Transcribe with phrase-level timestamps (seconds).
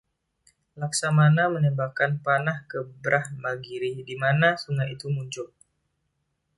[0.81, 5.47] Lakshmana menembakkan panah ke Brahmagiri dimana sungai itu muncul.